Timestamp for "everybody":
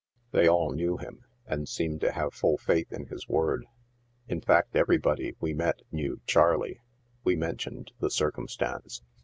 4.75-5.35